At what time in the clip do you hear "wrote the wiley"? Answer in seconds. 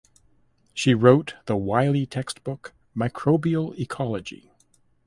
0.95-2.07